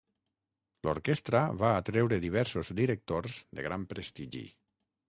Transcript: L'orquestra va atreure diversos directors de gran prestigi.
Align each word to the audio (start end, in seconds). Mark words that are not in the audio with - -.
L'orquestra 0.87 1.43
va 1.65 1.75
atreure 1.83 2.19
diversos 2.27 2.75
directors 2.81 3.39
de 3.61 3.69
gran 3.69 3.87
prestigi. 3.95 4.45